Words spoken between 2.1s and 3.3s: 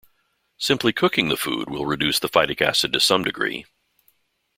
the phytic acid to some